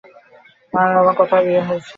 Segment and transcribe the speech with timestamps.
[0.73, 1.89] মার অন্য কোথায় বিয়ে হয়েছে।